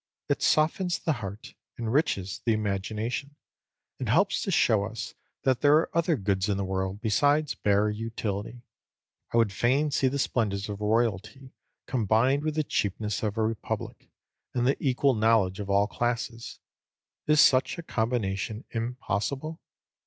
[0.29, 3.35] It softens the heart, enriches the imagination,
[3.99, 7.87] and helps to show us that there are other goods in the world besides bare
[7.87, 8.63] utility.
[9.31, 11.51] I would fain see the splendours of royalty
[11.85, 14.09] combined with the cheapness of a republic
[14.55, 16.57] and the equal knowledge of all classes.
[17.27, 19.61] Is such a combination impossible?